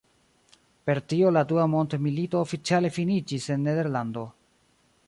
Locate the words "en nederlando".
3.57-4.27